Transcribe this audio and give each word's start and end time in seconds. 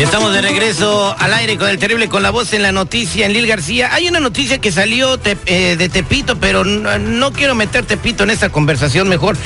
Estamos 0.00 0.32
de 0.32 0.40
regreso 0.40 1.14
al 1.18 1.34
aire 1.34 1.58
con 1.58 1.68
el 1.68 1.78
terrible 1.78 2.08
con 2.08 2.22
la 2.22 2.30
voz 2.30 2.54
en 2.54 2.62
la 2.62 2.72
noticia 2.72 3.26
en 3.26 3.34
Lil 3.34 3.46
García. 3.46 3.92
Hay 3.92 4.08
una 4.08 4.18
noticia 4.18 4.58
que 4.58 4.72
salió 4.72 5.20
eh, 5.44 5.76
de 5.76 5.88
Tepito, 5.90 6.40
pero 6.40 6.64
no, 6.64 7.32
quiero 7.32 7.54
meter 7.54 7.84
Tepito 7.84 8.24
en 8.24 8.30
esta 8.30 8.48
conversación 8.48 9.10
mejor. 9.10 9.36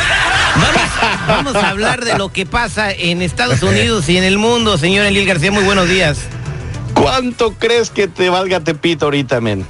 Vamos, 0.54 1.52
vamos 1.52 1.54
a 1.56 1.70
hablar 1.70 2.04
de 2.04 2.16
lo 2.16 2.28
que 2.28 2.46
pasa 2.46 2.92
en 2.92 3.20
Estados 3.20 3.64
Unidos 3.64 4.08
y 4.08 4.16
en 4.16 4.22
el 4.22 4.38
mundo, 4.38 4.78
señor 4.78 5.10
Lil 5.10 5.26
García. 5.26 5.50
Muy 5.50 5.64
buenos 5.64 5.88
días. 5.88 6.18
¿Cuánto 6.94 7.54
crees 7.54 7.90
que 7.90 8.06
te 8.06 8.30
valga 8.30 8.60
Tepito 8.60 9.06
ahorita, 9.06 9.40
men? 9.40 9.66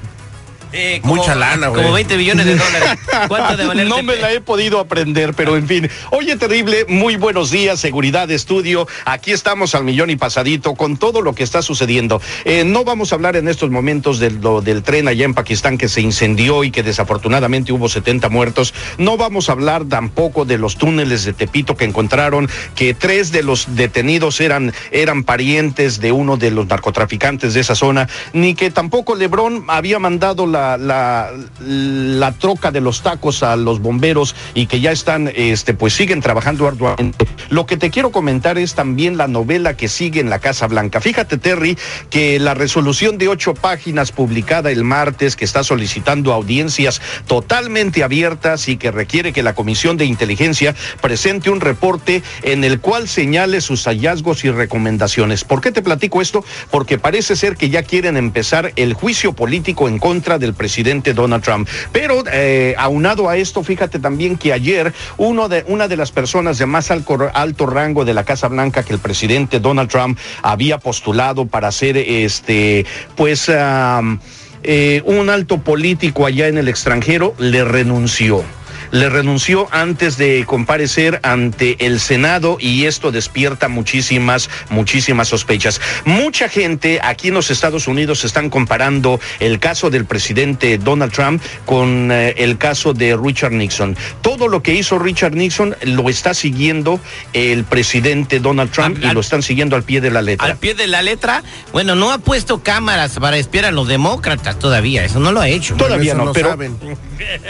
Eh, 0.76 1.00
Mucha 1.04 1.36
lana, 1.36 1.68
güey. 1.68 1.82
Como 1.82 1.94
20 1.94 2.16
billones 2.16 2.46
de 2.46 2.56
dólares. 2.56 2.98
¿Cuánto 3.28 3.56
de 3.56 3.64
valer 3.66 3.86
No 3.86 4.02
me 4.02 4.16
la 4.16 4.32
he 4.32 4.40
podido 4.40 4.80
aprender, 4.80 5.32
pero 5.34 5.56
en 5.56 5.68
fin. 5.68 5.88
Oye, 6.10 6.36
terrible, 6.36 6.84
muy 6.88 7.14
buenos 7.14 7.52
días, 7.52 7.78
seguridad 7.78 8.26
de 8.26 8.34
estudio. 8.34 8.88
Aquí 9.04 9.30
estamos 9.30 9.76
al 9.76 9.84
millón 9.84 10.10
y 10.10 10.16
pasadito 10.16 10.74
con 10.74 10.96
todo 10.96 11.22
lo 11.22 11.32
que 11.32 11.44
está 11.44 11.62
sucediendo. 11.62 12.20
Eh, 12.44 12.64
no 12.64 12.82
vamos 12.84 13.12
a 13.12 13.14
hablar 13.14 13.36
en 13.36 13.46
estos 13.46 13.70
momentos 13.70 14.18
lo- 14.20 14.60
del 14.62 14.82
tren 14.82 15.06
allá 15.06 15.24
en 15.24 15.34
Pakistán 15.34 15.78
que 15.78 15.88
se 15.88 16.00
incendió 16.00 16.64
y 16.64 16.72
que 16.72 16.82
desafortunadamente 16.82 17.72
hubo 17.72 17.88
70 17.88 18.28
muertos. 18.28 18.74
No 18.98 19.16
vamos 19.16 19.48
a 19.48 19.52
hablar 19.52 19.84
tampoco 19.84 20.44
de 20.44 20.58
los 20.58 20.76
túneles 20.76 21.24
de 21.24 21.34
Tepito 21.34 21.76
que 21.76 21.84
encontraron 21.84 22.48
que 22.74 22.94
tres 22.94 23.30
de 23.30 23.44
los 23.44 23.76
detenidos 23.76 24.40
eran, 24.40 24.72
eran 24.90 25.22
parientes 25.22 26.00
de 26.00 26.10
uno 26.10 26.36
de 26.36 26.50
los 26.50 26.66
narcotraficantes 26.66 27.54
de 27.54 27.60
esa 27.60 27.76
zona, 27.76 28.08
ni 28.32 28.54
que 28.54 28.72
tampoco 28.72 29.14
Lebrón 29.14 29.64
había 29.68 30.00
mandado 30.00 30.46
la, 30.46 30.63
la, 30.78 32.34
troca 32.38 32.70
de 32.70 32.80
los 32.80 33.02
tacos 33.02 33.42
a 33.42 33.56
los 33.56 33.80
bomberos 33.80 34.34
y 34.54 34.66
que 34.66 34.80
ya 34.80 34.92
están, 34.92 35.30
este, 35.34 35.74
pues 35.74 35.94
siguen 35.94 36.20
trabajando 36.20 36.66
arduamente. 36.66 37.26
Lo 37.50 37.66
que 37.66 37.76
te 37.76 37.90
quiero 37.90 38.10
comentar 38.10 38.58
es 38.58 38.74
también 38.74 39.16
la 39.16 39.28
novela 39.28 39.76
que 39.76 39.88
sigue 39.88 40.20
en 40.20 40.30
la 40.30 40.38
Casa 40.38 40.66
Blanca. 40.66 41.00
Fíjate, 41.00 41.38
Terry, 41.38 41.76
que 42.10 42.38
la 42.38 42.54
resolución 42.54 43.18
de 43.18 43.28
ocho 43.28 43.54
páginas 43.54 44.12
publicada 44.12 44.70
el 44.70 44.84
martes, 44.84 45.36
que 45.36 45.44
está 45.44 45.62
solicitando 45.64 46.32
audiencias 46.32 47.00
totalmente 47.26 48.02
abiertas 48.02 48.68
y 48.68 48.76
que 48.76 48.90
requiere 48.90 49.32
que 49.32 49.42
la 49.42 49.54
Comisión 49.54 49.96
de 49.96 50.04
Inteligencia 50.04 50.74
presente 51.00 51.50
un 51.50 51.60
reporte 51.60 52.22
en 52.42 52.64
el 52.64 52.80
cual 52.80 53.08
señale 53.08 53.60
sus 53.60 53.84
hallazgos 53.84 54.44
y 54.44 54.50
recomendaciones. 54.50 55.44
¿Por 55.44 55.60
qué 55.60 55.72
te 55.72 55.82
platico 55.82 56.22
esto? 56.22 56.44
Porque 56.70 56.98
parece 56.98 57.36
ser 57.36 57.56
que 57.56 57.70
ya 57.70 57.82
quieren 57.82 58.16
empezar 58.16 58.72
el 58.76 58.94
juicio 58.94 59.32
político 59.32 59.88
en 59.88 59.98
contra 59.98 60.38
del 60.38 60.53
presidente 60.54 61.14
Donald 61.14 61.42
Trump. 61.42 61.68
Pero 61.92 62.24
eh, 62.32 62.74
aunado 62.78 63.28
a 63.28 63.36
esto, 63.36 63.62
fíjate 63.62 63.98
también 63.98 64.36
que 64.36 64.52
ayer 64.52 64.92
uno 65.16 65.48
de, 65.48 65.64
una 65.68 65.88
de 65.88 65.96
las 65.96 66.12
personas 66.12 66.58
de 66.58 66.66
más 66.66 66.90
alto 66.90 67.66
rango 67.66 68.04
de 68.04 68.14
la 68.14 68.24
Casa 68.24 68.48
Blanca 68.48 68.82
que 68.82 68.92
el 68.92 68.98
presidente 68.98 69.60
Donald 69.60 69.90
Trump 69.90 70.18
había 70.42 70.78
postulado 70.78 71.46
para 71.46 71.70
ser 71.72 71.96
este, 71.96 72.86
pues, 73.16 73.50
eh, 73.50 75.02
un 75.04 75.30
alto 75.30 75.58
político 75.58 76.26
allá 76.26 76.48
en 76.48 76.58
el 76.58 76.68
extranjero, 76.68 77.34
le 77.38 77.64
renunció 77.64 78.44
le 78.90 79.08
renunció 79.08 79.68
antes 79.70 80.16
de 80.16 80.44
comparecer 80.46 81.20
ante 81.22 81.76
el 81.86 82.00
Senado 82.00 82.56
y 82.60 82.84
esto 82.86 83.10
despierta 83.12 83.68
muchísimas, 83.68 84.48
muchísimas 84.70 85.28
sospechas. 85.28 85.80
Mucha 86.04 86.48
gente 86.48 87.00
aquí 87.02 87.28
en 87.28 87.34
los 87.34 87.50
Estados 87.50 87.88
Unidos 87.88 88.24
están 88.24 88.50
comparando 88.50 89.20
el 89.40 89.58
caso 89.58 89.90
del 89.90 90.04
presidente 90.04 90.78
Donald 90.78 91.12
Trump 91.12 91.42
con 91.64 92.10
eh, 92.12 92.34
el 92.38 92.58
caso 92.58 92.92
de 92.94 93.16
Richard 93.16 93.52
Nixon. 93.52 93.96
Todo 94.22 94.48
lo 94.48 94.62
que 94.62 94.74
hizo 94.74 94.98
Richard 94.98 95.34
Nixon 95.34 95.76
lo 95.82 96.08
está 96.08 96.34
siguiendo 96.34 97.00
el 97.32 97.64
presidente 97.64 98.40
Donald 98.40 98.70
Trump 98.70 98.96
Al- 98.98 99.02
y 99.04 99.06
al- 99.08 99.14
lo 99.14 99.20
están 99.20 99.42
siguiendo 99.42 99.76
al 99.76 99.82
pie 99.82 100.00
de 100.00 100.10
la 100.10 100.22
letra. 100.22 100.46
Al 100.46 100.56
pie 100.56 100.74
de 100.74 100.86
la 100.86 101.02
letra, 101.02 101.42
bueno, 101.72 101.94
no 101.94 102.12
ha 102.12 102.18
puesto 102.18 102.62
cámaras 102.62 103.18
para 103.18 103.36
espiar 103.36 103.64
a 103.66 103.70
los 103.70 103.88
demócratas 103.88 104.58
todavía, 104.58 105.04
eso 105.04 105.20
no 105.20 105.32
lo 105.32 105.40
ha 105.40 105.48
hecho. 105.48 105.74
Todavía 105.76 106.14
no, 106.14 106.32
pero 106.32 106.50
saben. 106.50 106.76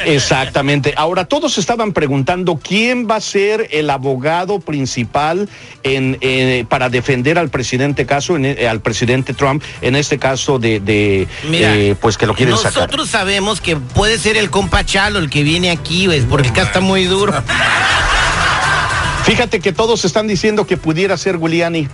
Exactamente. 0.04 0.94
Ahora 0.96 1.23
todos 1.24 1.58
estaban 1.58 1.92
preguntando 1.92 2.56
quién 2.56 3.08
va 3.08 3.16
a 3.16 3.20
ser 3.20 3.68
el 3.70 3.90
abogado 3.90 4.60
principal 4.60 5.48
en, 5.82 6.18
eh, 6.20 6.64
para 6.68 6.88
defender 6.88 7.38
al 7.38 7.50
presidente 7.50 8.06
caso, 8.06 8.36
en, 8.36 8.44
eh, 8.44 8.68
al 8.68 8.80
presidente 8.80 9.34
Trump, 9.34 9.62
en 9.80 9.96
este 9.96 10.18
caso 10.18 10.58
de, 10.58 10.80
de, 10.80 11.28
Mira, 11.48 11.74
eh, 11.76 11.96
pues 12.00 12.16
que 12.16 12.26
lo 12.26 12.34
quieren 12.34 12.56
sacar. 12.56 12.74
Nosotros 12.74 13.08
sabemos 13.08 13.60
que 13.60 13.76
puede 13.76 14.18
ser 14.18 14.36
el 14.36 14.50
compa 14.50 14.84
Chalo 14.84 15.18
el 15.18 15.30
que 15.30 15.42
viene 15.42 15.70
aquí, 15.70 16.06
pues, 16.06 16.24
porque 16.28 16.48
acá 16.48 16.62
está 16.62 16.80
muy 16.80 17.04
duro. 17.04 17.32
Fíjate 19.24 19.60
que 19.60 19.72
todos 19.72 20.04
están 20.04 20.26
diciendo 20.26 20.66
que 20.66 20.76
pudiera 20.76 21.16
ser 21.16 21.38
Giuliani. 21.38 21.88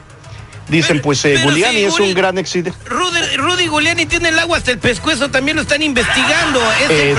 Dicen, 0.70 1.00
pues 1.02 1.24
eh, 1.24 1.38
Giuliani 1.42 1.78
si 1.78 1.84
es 1.84 2.00
un 2.00 2.14
gran 2.14 2.38
accidente. 2.38 2.78
Rudy, 2.86 3.36
Rudy 3.36 3.64
Giuliani 3.64 4.06
tiene 4.06 4.28
el 4.28 4.38
agua 4.38 4.58
hasta 4.58 4.70
el 4.70 4.78
pescuezo, 4.78 5.30
también 5.30 5.56
lo 5.56 5.62
están 5.62 5.82
investigando. 5.82 6.60
Es 6.84 6.90
el, 6.90 7.18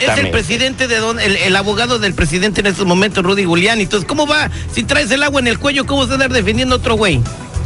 es 0.00 0.18
el 0.18 0.30
presidente 0.30 0.86
de 0.86 0.96
don, 0.96 1.18
el, 1.18 1.36
el 1.36 1.56
abogado 1.56 1.98
del 1.98 2.14
presidente 2.14 2.60
en 2.60 2.66
estos 2.66 2.86
momentos, 2.86 3.24
Rudy 3.24 3.42
Giuliani. 3.42 3.82
Entonces, 3.82 4.06
¿cómo 4.06 4.26
va? 4.26 4.50
Si 4.72 4.84
traes 4.84 5.10
el 5.10 5.22
agua 5.22 5.40
en 5.40 5.46
el 5.48 5.58
cuello, 5.58 5.86
¿cómo 5.86 6.02
vas 6.02 6.10
a 6.10 6.14
andar 6.14 6.32
defendiendo 6.32 6.74
a 6.74 6.78
otro 6.78 6.94
güey? 6.94 7.20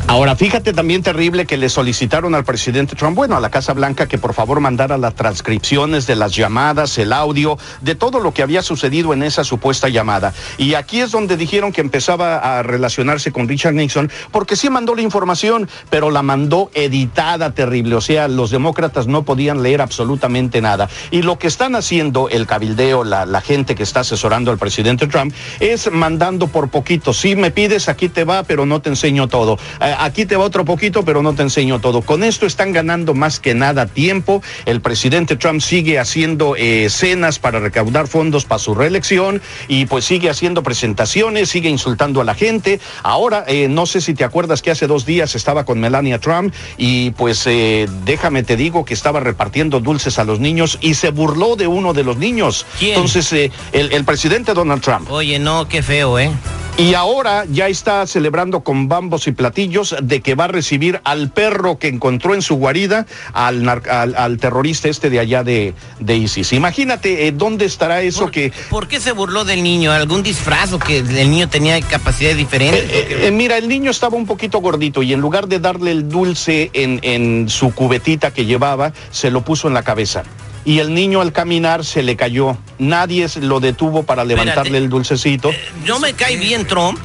Ahora, 0.07 0.37
fíjate 0.37 0.75
también 0.75 1.03
terrible 1.03 1.47
que 1.47 1.57
le 1.57 1.71
solicitaron 1.71 2.35
al 2.35 2.45
presidente 2.45 2.95
Trump, 2.95 3.17
bueno, 3.17 3.37
a 3.37 3.41
la 3.41 3.51
Casa 3.51 3.73
Blanca, 3.73 4.07
que 4.07 4.19
por 4.19 4.35
favor 4.35 4.61
mandara 4.61 4.99
las 4.99 5.15
transcripciones 5.15 6.07
de 6.07 6.15
las 6.15 6.37
llamadas, 6.37 6.99
el 6.99 7.11
audio, 7.11 7.59
de 7.81 7.95
todo 7.95 8.21
lo 8.21 8.35
que 8.35 8.43
había 8.43 8.63
sucedido 8.63 9.15
en 9.15 9.23
esa 9.23 9.45
supuesta 9.45 9.89
llamada. 9.89 10.35
Y 10.59 10.75
aquí 10.75 11.01
es 11.01 11.11
donde 11.11 11.39
dijeron 11.39 11.73
que 11.73 11.81
empezaba 11.81 12.37
a 12.37 12.63
relacionarse 12.63 13.33
con 13.33 13.49
Richard 13.49 13.73
Nixon, 13.73 14.11
porque 14.31 14.57
sí 14.57 14.69
mandó 14.69 14.95
la 14.95 15.01
información, 15.01 15.71
pero 15.89 16.11
la 16.11 16.23
mandó 16.23 16.71
editada 16.75 17.55
terrible. 17.55 17.97
O 17.97 18.03
sea, 18.03 18.29
los 18.29 18.51
demócratas 18.51 19.07
no 19.07 19.25
podían 19.25 19.63
leer 19.63 19.81
absolutamente 19.81 20.61
nada. 20.61 20.91
Y 21.11 21.23
lo 21.23 21.39
que 21.39 21.47
están 21.47 21.75
haciendo 21.75 22.29
el 22.29 22.47
cabildeo, 22.47 23.05
la, 23.05 23.25
la 23.25 23.41
gente 23.41 23.75
que 23.75 23.83
está 23.83 24.01
asesorando 24.01 24.51
al 24.51 24.59
presidente 24.59 25.07
Trump, 25.07 25.35
es 25.61 25.91
mandando 25.91 26.47
por 26.47 26.69
poquito. 26.69 27.15
Si 27.15 27.37
me 27.37 27.51
pides, 27.51 27.89
aquí 27.89 28.11
te 28.11 28.25
va, 28.25 28.43
pero 28.43 28.67
no 28.67 28.83
te 28.83 28.91
enseño 28.91 29.29
todo. 29.29 29.59
Eh, 29.81 29.94
aquí 29.99 30.27
te 30.27 30.37
va 30.37 30.45
otro 30.45 30.65
poquito, 30.65 31.05
pero 31.05 31.23
no 31.23 31.35
te 31.35 31.43
enseño 31.43 31.81
todo. 31.81 32.03
Con 32.03 32.25
esto 32.25 32.47
están 32.47 32.73
ganando 32.73 33.15
más 33.15 33.41
que 33.41 33.55
nada 33.55 33.87
tiempo. 33.87 34.43
El 34.67 34.81
presidente 34.81 35.37
Trump 35.37 35.61
sigue 35.61 35.99
haciendo 35.99 36.57
eh, 36.57 36.89
cenas 36.91 37.39
para 37.39 37.61
recaudar 37.61 38.09
fondos 38.09 38.45
para 38.45 38.59
su 38.59 38.75
reelección 38.75 39.43
y 39.69 39.87
pues 39.87 40.05
sigue 40.05 40.31
haciendo 40.31 40.63
presentaciones, 40.63 41.49
sigue 41.49 41.69
insultando 41.69 42.21
a 42.21 42.25
la 42.25 42.35
gente. 42.35 42.81
Ahora, 43.03 43.45
eh, 43.47 43.69
no 43.69 43.87
sé 43.87 44.01
si 44.01 44.15
te 44.15 44.25
acuerdas 44.25 44.63
que 44.63 44.71
hace 44.71 44.87
dos 44.87 45.07
días 45.07 45.35
estaba 45.35 45.65
con 45.65 45.81
Melania 45.81 46.19
Trump 46.19 46.55
y 46.77 47.11
pues 47.13 47.47
eh, 47.47 47.89
déjame 48.05 48.43
te 48.43 48.57
digo 48.57 48.85
que 48.85 48.95
estaba 48.95 49.21
repartiendo 49.21 49.81
dulces 49.81 50.19
a 50.19 50.25
los 50.25 50.41
niños 50.41 50.79
y 50.81 50.95
se 50.95 51.11
burló 51.11 51.57
de 51.57 51.67
uno 51.67 51.93
de 51.93 52.05
los 52.05 52.17
niños. 52.17 52.67
¿Quién? 52.79 52.95
Entonces, 52.95 53.33
eh, 53.33 53.51
el, 53.73 53.93
el 53.93 54.05
presidente 54.05 54.55
Donald 54.55 54.83
Trump. 54.83 55.11
Oye, 55.11 55.39
no, 55.39 55.69
qué 55.69 55.83
feo, 55.83 56.19
¿eh? 56.19 56.31
Y 56.77 56.95
ahora 56.95 57.45
ya 57.49 57.69
está 57.69 58.05
celebrando 58.05 58.65
con 58.65 58.89
bambos 58.89 59.29
y 59.29 59.33
platillos 59.33 59.95
de 60.03 60.21
que 60.23 60.35
va 60.35 60.47
a 60.47 60.49
recibir 60.49 61.01
al 61.05 61.31
perro 61.31 61.79
que 61.79 61.87
encontró 61.87 62.35
en 62.35 62.43
su 62.43 62.57
guarida, 62.57 63.07
al, 63.33 63.63
nar- 63.63 63.89
al, 63.89 64.17
al 64.17 64.39
terrorista 64.39 64.89
este 64.89 65.09
de 65.09 65.21
allá 65.21 65.45
de, 65.45 65.73
de 66.01 66.17
ISIS. 66.17 66.53
Imagínate 66.53 67.29
eh, 67.29 67.33
dónde 67.33 67.65
estará 67.65 68.03
eso 68.03 68.23
¿Por, 68.23 68.33
que... 68.33 68.53
¿Por 68.71 68.89
qué 68.89 68.99
se 68.99 69.13
burló 69.13 69.45
del 69.45 69.63
niño? 69.63 69.93
¿Algún 69.93 70.25
disfraz 70.25 70.73
o 70.73 70.81
que 70.81 70.99
el 70.99 71.31
niño 71.31 71.49
tenía 71.49 71.81
capacidades 71.81 72.39
diferentes? 72.39 72.83
Eh, 72.91 73.29
eh, 73.29 73.31
mira, 73.31 73.57
el 73.57 73.69
niño 73.69 73.93
estaba 73.93 74.17
un 74.17 74.27
poquito 74.27 74.59
gordito 74.59 75.01
y 75.05 75.13
en 75.13 75.21
lugar 75.21 75.47
de 75.47 75.61
darle 75.61 75.93
el 75.93 76.09
dulce 76.09 76.71
en, 76.73 76.99
en 77.03 77.49
su 77.49 77.73
cubetita 77.73 78.33
que 78.33 78.47
llevaba, 78.47 78.93
se 79.13 79.31
lo 79.31 79.45
puso 79.45 79.69
en 79.69 79.75
la 79.75 79.85
cabeza. 79.85 80.25
Y 80.65 80.79
el 80.79 80.95
niño 80.95 81.21
al 81.21 81.33
caminar 81.33 81.85
se 81.85 82.03
le 82.03 82.17
cayó. 82.17 82.57
Nadie 82.79 83.27
lo 83.41 83.61
detuvo 83.61 84.03
para 84.05 84.25
levantarle 84.25 84.61
Espérate. 84.63 84.85
el 84.85 84.89
dulcecito. 84.89 85.51
no 85.87 85.99
me 86.01 86.15
cae 86.15 86.37
bien 86.37 86.67
Trump, 86.67 86.99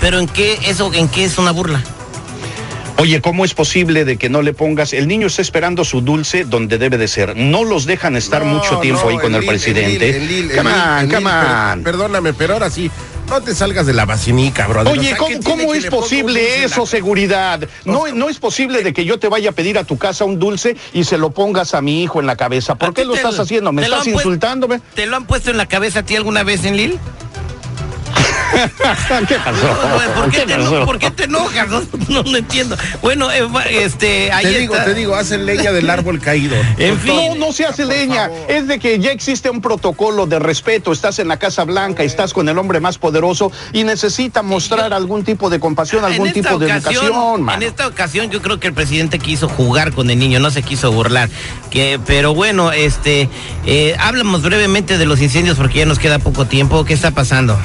pero 0.00 0.18
¿en 0.18 0.26
qué 0.28 0.58
eso 0.66 0.92
en 0.94 1.08
qué 1.08 1.24
es 1.24 1.36
una 1.38 1.50
burla? 1.50 1.82
Oye, 2.98 3.20
¿cómo 3.20 3.44
es 3.44 3.52
posible 3.52 4.06
de 4.06 4.16
que 4.16 4.30
no 4.30 4.40
le 4.40 4.54
pongas? 4.54 4.94
El 4.94 5.06
niño 5.06 5.26
está 5.26 5.42
esperando 5.42 5.84
su 5.84 6.00
dulce 6.00 6.44
donde 6.44 6.78
debe 6.78 6.96
de 6.96 7.08
ser. 7.08 7.36
No 7.36 7.62
los 7.62 7.84
dejan 7.84 8.16
estar 8.16 8.42
No, 8.46 8.54
mucho 8.54 8.78
tiempo 8.78 9.02
no, 9.04 9.08
ahí 9.10 9.16
con 9.16 9.34
el, 9.34 9.42
Enlil, 9.42 9.48
presidente. 9.48 10.56
Come 10.56 10.70
on, 10.70 11.08
come 11.10 11.30
per- 11.30 11.72
on. 11.74 11.82
Perdóname, 11.82 12.32
pero 12.32 12.54
ahora 12.54 12.70
sí, 12.70 12.90
no 13.28 13.40
te 13.40 13.54
salgas 13.54 13.86
de 13.86 13.92
la 13.92 14.04
vacinica, 14.04 14.66
brother. 14.66 14.88
O 14.88 14.98
Oye, 14.98 15.08
sea, 15.08 15.16
¿cómo, 15.16 15.28
¿qué 15.28 15.38
tiene 15.38 15.62
cómo 15.62 15.72
que 15.72 15.78
es 15.78 15.86
posible 15.86 16.42
la 16.42 16.64
eso, 16.64 16.86
seguridad? 16.86 17.68
No, 17.84 18.00
O 18.00 18.06
sea, 18.06 18.14
no 18.14 18.28
es 18.28 18.38
posible 18.38 18.82
de 18.82 18.92
que 18.92 19.04
yo 19.04 19.18
te 19.18 19.28
vaya 19.28 19.50
a 19.50 19.52
pedir 19.52 19.78
a 19.78 19.84
tu 19.84 19.98
casa 19.98 20.24
un 20.24 20.38
dulce 20.38 20.76
y 20.92 21.04
se 21.04 21.18
lo 21.18 21.30
pongas 21.30 21.74
a 21.74 21.80
mi 21.80 22.02
hijo 22.02 22.20
en 22.20 22.26
la 22.26 22.36
cabeza. 22.36 22.72
¿A 22.72 22.76
¿Por 22.76 22.94
qué 22.94 23.04
lo 23.04 23.14
estás 23.14 23.38
haciendo? 23.38 23.72
¿Me 23.72 23.82
estás 23.82 24.06
insultándome? 24.06 24.80
¿Te 24.94 25.06
lo 25.06 25.16
han 25.16 25.26
puesto 25.26 25.50
en 25.50 25.56
la 25.56 25.66
cabeza 25.66 26.00
a 26.00 26.02
ti 26.02 26.16
alguna 26.16 26.42
vez 26.42 26.64
en 26.64 26.76
Lil? 26.76 26.98
¿Qué 29.28 29.34
pasó? 29.44 30.12
¿Por 30.14 30.30
qué, 30.30 30.38
¿Qué 30.40 30.46
te, 30.46 30.54
pasó? 30.56 30.76
eno- 30.76 30.86
por 30.86 30.98
qué 30.98 31.10
te 31.10 31.24
enojas? 31.24 31.68
No, 31.68 31.82
no 32.08 32.22
lo 32.30 32.38
entiendo. 32.38 32.76
Bueno, 33.02 33.30
eh, 33.30 33.46
este, 33.82 34.30
ahí 34.32 34.44
Te 34.44 34.58
digo, 34.60 34.74
está. 34.74 34.86
te 34.86 34.94
digo, 34.94 35.14
hacen 35.14 35.46
leña 35.46 35.72
del 35.72 35.88
árbol 35.90 36.20
caído. 36.20 36.56
En 36.78 36.98
fin. 36.98 37.14
No, 37.38 37.46
no 37.46 37.52
se 37.52 37.64
hace 37.66 37.84
leña. 37.84 38.30
Es 38.48 38.66
de 38.68 38.78
que 38.78 38.98
ya 38.98 39.10
existe 39.10 39.50
un 39.50 39.60
protocolo 39.60 40.26
de 40.26 40.38
respeto. 40.38 40.92
Estás 40.92 41.18
en 41.18 41.28
la 41.28 41.38
Casa 41.38 41.64
Blanca, 41.64 42.02
estás 42.02 42.32
con 42.32 42.48
el 42.48 42.58
hombre 42.58 42.80
más 42.80 42.98
poderoso 42.98 43.50
y 43.72 43.84
necesita 43.84 44.42
mostrar 44.42 44.92
algún 44.92 45.24
tipo 45.24 45.50
de 45.50 45.58
compasión, 45.60 46.04
algún 46.04 46.28
En 46.28 46.32
tipo 46.34 46.58
de 46.58 46.70
educación, 46.70 47.36
En 47.36 47.42
mano. 47.42 47.64
esta 47.64 47.86
ocasión 47.86 48.30
yo 48.30 48.42
creo 48.42 48.60
que 48.60 48.68
el 48.68 48.74
presidente 48.74 49.18
quiso 49.18 49.48
jugar 49.48 49.92
con 49.92 50.10
el 50.10 50.18
niño, 50.18 50.38
no 50.40 50.50
se 50.50 50.62
quiso 50.62 50.92
burlar. 50.92 51.28
Que, 51.70 51.98
pero 52.06 52.34
bueno, 52.34 52.72
este, 52.72 53.28
eh, 53.64 53.96
hablamos 53.98 54.42
brevemente 54.42 54.98
de 54.98 55.06
los 55.06 55.20
incendios 55.20 55.56
porque 55.56 55.78
ya 55.80 55.86
nos 55.86 55.98
queda 55.98 56.18
poco 56.18 56.44
tiempo. 56.46 56.84
¿Qué 56.84 56.94
está 56.94 57.10
pasando? 57.10 57.58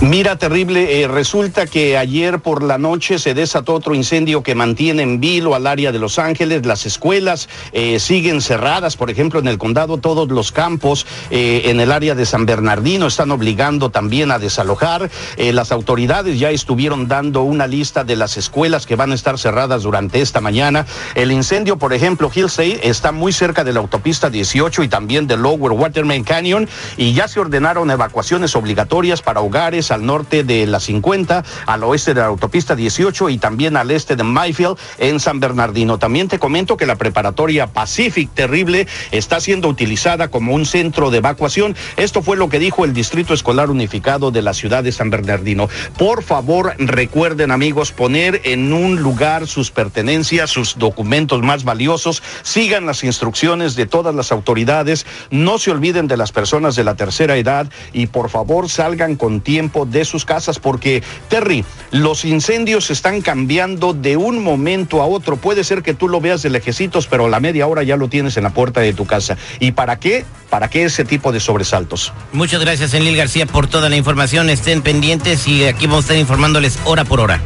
Mira, 0.00 0.36
terrible, 0.36 1.02
eh, 1.02 1.08
resulta 1.08 1.66
que 1.66 1.98
ayer 1.98 2.38
por 2.38 2.62
la 2.62 2.78
noche 2.78 3.18
se 3.18 3.34
desató 3.34 3.74
otro 3.74 3.96
incendio 3.96 4.44
que 4.44 4.54
mantiene 4.54 5.02
en 5.02 5.18
vilo 5.18 5.56
al 5.56 5.66
área 5.66 5.90
de 5.90 5.98
Los 5.98 6.20
Ángeles. 6.20 6.64
Las 6.64 6.86
escuelas 6.86 7.48
eh, 7.72 7.98
siguen 7.98 8.40
cerradas, 8.40 8.96
por 8.96 9.10
ejemplo, 9.10 9.40
en 9.40 9.48
el 9.48 9.58
condado 9.58 9.98
todos 9.98 10.28
los 10.28 10.52
campos 10.52 11.04
eh, 11.32 11.62
en 11.64 11.80
el 11.80 11.90
área 11.90 12.14
de 12.14 12.26
San 12.26 12.46
Bernardino 12.46 13.08
están 13.08 13.32
obligando 13.32 13.90
también 13.90 14.30
a 14.30 14.38
desalojar. 14.38 15.10
Las 15.36 15.72
autoridades 15.72 16.38
ya 16.38 16.50
estuvieron 16.50 17.08
dando 17.08 17.42
una 17.42 17.66
lista 17.66 18.04
de 18.04 18.14
las 18.14 18.36
escuelas 18.36 18.86
que 18.86 18.94
van 18.94 19.10
a 19.10 19.16
estar 19.16 19.36
cerradas 19.36 19.82
durante 19.82 20.20
esta 20.20 20.40
mañana. 20.40 20.86
El 21.16 21.32
incendio, 21.32 21.76
por 21.76 21.92
ejemplo, 21.92 22.30
Hillside 22.32 22.80
está 22.84 23.10
muy 23.10 23.32
cerca 23.32 23.64
de 23.64 23.72
la 23.72 23.80
autopista 23.80 24.30
18 24.30 24.84
y 24.84 24.88
también 24.88 25.26
de 25.26 25.36
Lower 25.36 25.72
Waterman 25.72 26.22
Canyon 26.22 26.68
y 26.96 27.14
ya 27.14 27.26
se 27.26 27.40
ordenaron 27.40 27.90
evacuaciones 27.90 28.54
obligatorias 28.54 29.22
para 29.22 29.40
hogares 29.40 29.87
al 29.90 30.04
norte 30.04 30.44
de 30.44 30.66
la 30.66 30.80
50, 30.80 31.44
al 31.66 31.84
oeste 31.84 32.14
de 32.14 32.20
la 32.20 32.26
autopista 32.26 32.74
18 32.74 33.28
y 33.30 33.38
también 33.38 33.76
al 33.76 33.90
este 33.90 34.16
de 34.16 34.24
Mayfield 34.24 34.76
en 34.98 35.20
San 35.20 35.40
Bernardino. 35.40 35.98
También 35.98 36.28
te 36.28 36.38
comento 36.38 36.76
que 36.76 36.86
la 36.86 36.96
preparatoria 36.96 37.66
Pacific 37.66 38.30
Terrible 38.34 38.86
está 39.10 39.40
siendo 39.40 39.68
utilizada 39.68 40.28
como 40.28 40.54
un 40.54 40.66
centro 40.66 41.10
de 41.10 41.18
evacuación. 41.18 41.76
Esto 41.96 42.22
fue 42.22 42.36
lo 42.36 42.48
que 42.48 42.58
dijo 42.58 42.84
el 42.84 42.94
Distrito 42.94 43.34
Escolar 43.34 43.70
Unificado 43.70 44.30
de 44.30 44.42
la 44.42 44.54
ciudad 44.54 44.84
de 44.84 44.92
San 44.92 45.10
Bernardino. 45.10 45.68
Por 45.96 46.22
favor, 46.22 46.74
recuerden 46.78 47.50
amigos, 47.50 47.92
poner 47.92 48.40
en 48.44 48.72
un 48.72 49.00
lugar 49.00 49.46
sus 49.46 49.70
pertenencias, 49.70 50.50
sus 50.50 50.78
documentos 50.78 51.42
más 51.42 51.64
valiosos, 51.64 52.22
sigan 52.42 52.86
las 52.86 53.04
instrucciones 53.04 53.74
de 53.76 53.86
todas 53.86 54.14
las 54.14 54.32
autoridades, 54.32 55.06
no 55.30 55.58
se 55.58 55.70
olviden 55.70 56.08
de 56.08 56.16
las 56.16 56.32
personas 56.32 56.76
de 56.76 56.84
la 56.84 56.94
tercera 56.94 57.36
edad 57.36 57.70
y 57.92 58.06
por 58.06 58.30
favor 58.30 58.68
salgan 58.68 59.16
con 59.16 59.40
tiempo 59.40 59.77
de 59.84 60.04
sus 60.04 60.24
casas 60.24 60.58
porque, 60.58 61.02
Terry, 61.28 61.64
los 61.90 62.24
incendios 62.24 62.90
están 62.90 63.20
cambiando 63.20 63.92
de 63.94 64.16
un 64.16 64.42
momento 64.42 65.02
a 65.02 65.06
otro. 65.06 65.36
Puede 65.36 65.64
ser 65.64 65.82
que 65.82 65.94
tú 65.94 66.08
lo 66.08 66.20
veas 66.20 66.42
de 66.42 66.50
lejecitos, 66.50 67.06
pero 67.06 67.26
a 67.26 67.28
la 67.28 67.40
media 67.40 67.66
hora 67.66 67.82
ya 67.82 67.96
lo 67.96 68.08
tienes 68.08 68.36
en 68.36 68.44
la 68.44 68.50
puerta 68.50 68.80
de 68.80 68.92
tu 68.92 69.06
casa. 69.06 69.36
¿Y 69.60 69.72
para 69.72 69.98
qué? 69.98 70.24
¿Para 70.50 70.68
qué 70.68 70.84
ese 70.84 71.04
tipo 71.04 71.32
de 71.32 71.40
sobresaltos? 71.40 72.12
Muchas 72.32 72.60
gracias, 72.60 72.94
Enlil 72.94 73.16
García, 73.16 73.46
por 73.46 73.66
toda 73.66 73.88
la 73.88 73.96
información. 73.96 74.50
Estén 74.50 74.82
pendientes 74.82 75.46
y 75.46 75.64
aquí 75.64 75.86
vamos 75.86 76.04
a 76.04 76.06
estar 76.06 76.16
informándoles 76.16 76.78
hora 76.84 77.04
por 77.04 77.20
hora. 77.20 77.40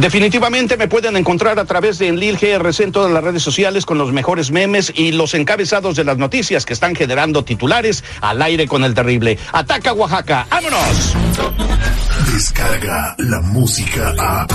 Definitivamente 0.00 0.76
me 0.76 0.86
pueden 0.86 1.16
encontrar 1.16 1.58
a 1.58 1.64
través 1.64 1.98
de 1.98 2.06
Enlil 2.06 2.38
GRC 2.38 2.84
en 2.84 2.92
todas 2.92 3.10
las 3.10 3.24
redes 3.24 3.42
sociales 3.42 3.84
con 3.84 3.98
los 3.98 4.12
mejores 4.12 4.52
memes 4.52 4.92
y 4.94 5.10
los 5.10 5.34
encabezados 5.34 5.96
de 5.96 6.04
las 6.04 6.18
noticias 6.18 6.64
que 6.64 6.72
están 6.72 6.94
generando 6.94 7.42
titulares 7.42 8.04
al 8.20 8.40
aire 8.40 8.68
con 8.68 8.84
el 8.84 8.94
terrible. 8.94 9.38
Ataca 9.52 9.92
Oaxaca, 9.92 10.46
¡vámonos! 10.48 11.14
Descarga 12.32 13.16
la 13.18 13.40
música 13.40 14.14
a. 14.18 14.46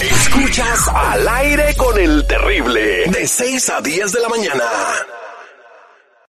Escuchas 0.00 0.88
al 0.88 1.28
aire 1.28 1.74
con 1.76 1.98
el 1.98 2.26
terrible. 2.26 3.04
De 3.10 3.26
6 3.26 3.68
a 3.68 3.80
10 3.82 4.12
de 4.12 4.20
la 4.20 4.28
mañana. 4.30 4.64